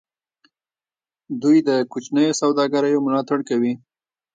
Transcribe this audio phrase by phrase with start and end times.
[1.41, 3.73] دوی د کوچنیو سوداګریو ملاتړ کوي.